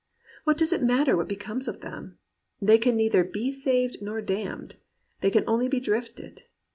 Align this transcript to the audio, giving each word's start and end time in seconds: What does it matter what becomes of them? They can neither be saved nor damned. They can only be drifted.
What 0.45 0.57
does 0.57 0.73
it 0.73 0.81
matter 0.81 1.15
what 1.15 1.27
becomes 1.27 1.67
of 1.67 1.81
them? 1.81 2.17
They 2.59 2.79
can 2.79 2.95
neither 2.95 3.23
be 3.23 3.51
saved 3.51 4.01
nor 4.01 4.19
damned. 4.19 4.77
They 5.19 5.29
can 5.29 5.43
only 5.45 5.67
be 5.67 5.79
drifted. 5.79 6.45